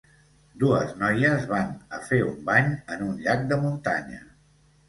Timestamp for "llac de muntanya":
3.27-4.27